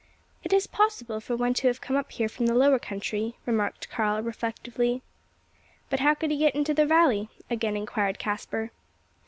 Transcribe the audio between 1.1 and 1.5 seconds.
for